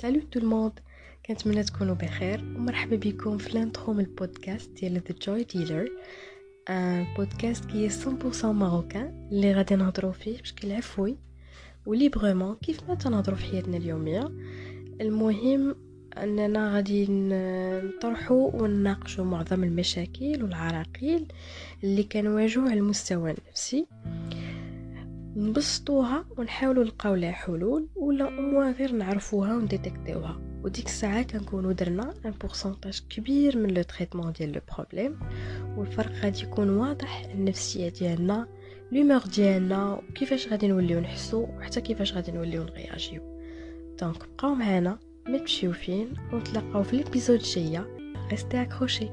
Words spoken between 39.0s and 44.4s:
ديالنا وكيفاش غادي نوليو نحسو وحتى كيفاش غادي نوليو نغياجيو donc